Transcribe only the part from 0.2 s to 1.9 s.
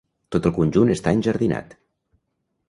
Tot el conjunt està enjardinat.